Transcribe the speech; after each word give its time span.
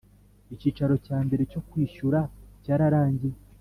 Icyiciro 0.53 0.93
cya 1.05 1.17
mbere 1.25 1.43
cyo 1.51 1.61
Kwishyura 1.67 2.19
cyararangiye 2.63 3.37